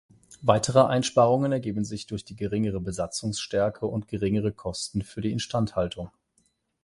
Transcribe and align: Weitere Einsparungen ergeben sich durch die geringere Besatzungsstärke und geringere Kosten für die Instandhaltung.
Weitere 0.41 0.83
Einsparungen 0.87 1.51
ergeben 1.51 1.85
sich 1.85 2.07
durch 2.07 2.25
die 2.25 2.35
geringere 2.35 2.81
Besatzungsstärke 2.81 3.85
und 3.85 4.07
geringere 4.07 4.51
Kosten 4.51 5.03
für 5.03 5.21
die 5.21 5.31
Instandhaltung. 5.31 6.09